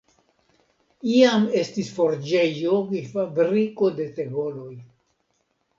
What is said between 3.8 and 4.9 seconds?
de tegoloj.